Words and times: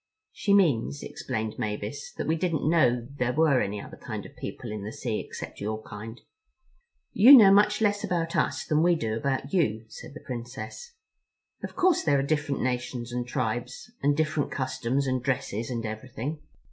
"She 0.31 0.55
means," 0.55 1.03
explained 1.03 1.59
Mavis, 1.59 2.11
"that 2.13 2.25
we 2.25 2.35
didn't 2.35 2.67
know 2.67 3.07
there 3.19 3.33
were 3.33 3.61
any 3.61 3.79
other 3.79 3.97
kind 3.97 4.25
of 4.25 4.35
people 4.35 4.71
in 4.71 4.83
the 4.83 4.91
sea 4.91 5.19
except 5.19 5.61
your 5.61 5.79
kind." 5.83 6.19
"You 7.13 7.37
know 7.37 7.51
much 7.51 7.81
less 7.81 8.03
about 8.03 8.35
us 8.35 8.65
than 8.65 8.81
we 8.81 8.95
do 8.95 9.15
about 9.15 9.53
you," 9.53 9.85
said 9.89 10.15
the 10.15 10.23
Princess. 10.25 10.95
"Of 11.61 11.75
course 11.75 12.01
there 12.01 12.17
are 12.17 12.23
different 12.23 12.63
nations 12.63 13.11
and 13.11 13.27
tribes, 13.27 13.91
and 14.01 14.17
different 14.17 14.49
customs 14.51 15.05
and 15.05 15.21
dresses 15.21 15.69
and 15.69 15.85
everything. 15.85 16.41